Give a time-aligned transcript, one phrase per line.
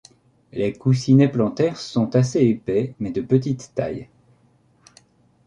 [0.51, 4.09] Les coussinets plantaires sont assez épais mais de petite taille.